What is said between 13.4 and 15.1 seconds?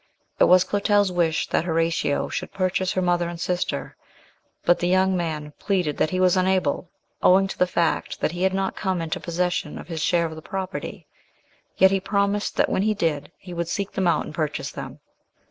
would seek them out and purchase them.